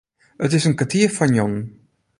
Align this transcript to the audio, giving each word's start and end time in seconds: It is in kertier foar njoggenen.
It 0.43 0.53
is 0.55 0.65
in 0.67 0.77
kertier 0.79 1.09
foar 1.15 1.29
njoggenen. 1.31 1.65